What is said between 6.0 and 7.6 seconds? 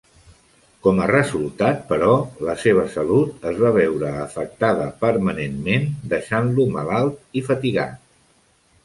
deixant-lo malalt i